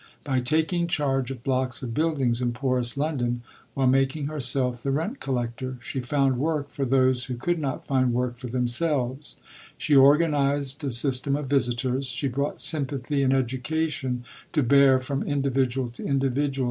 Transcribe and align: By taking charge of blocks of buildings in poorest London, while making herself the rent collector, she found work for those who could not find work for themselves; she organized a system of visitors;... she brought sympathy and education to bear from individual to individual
By 0.23 0.39
taking 0.39 0.87
charge 0.87 1.29
of 1.29 1.43
blocks 1.43 1.83
of 1.83 1.93
buildings 1.93 2.41
in 2.41 2.53
poorest 2.53 2.97
London, 2.97 3.43
while 3.75 3.85
making 3.85 4.25
herself 4.25 4.81
the 4.81 4.89
rent 4.89 5.19
collector, 5.19 5.77
she 5.79 5.99
found 5.99 6.39
work 6.39 6.69
for 6.69 6.85
those 6.85 7.25
who 7.25 7.35
could 7.35 7.59
not 7.59 7.85
find 7.85 8.11
work 8.11 8.35
for 8.37 8.47
themselves; 8.47 9.39
she 9.77 9.95
organized 9.95 10.83
a 10.83 10.89
system 10.89 11.35
of 11.35 11.45
visitors;... 11.51 12.07
she 12.07 12.27
brought 12.27 12.59
sympathy 12.59 13.21
and 13.21 13.35
education 13.35 14.25
to 14.53 14.63
bear 14.63 14.99
from 14.99 15.21
individual 15.21 15.89
to 15.91 16.03
individual 16.03 16.59